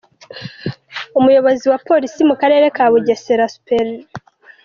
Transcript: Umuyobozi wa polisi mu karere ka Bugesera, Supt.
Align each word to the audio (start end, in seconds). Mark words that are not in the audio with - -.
Umuyobozi 1.19 1.65
wa 1.71 1.79
polisi 1.87 2.21
mu 2.29 2.35
karere 2.41 2.65
ka 2.75 2.85
Bugesera, 2.91 3.45
Supt. 3.53 3.69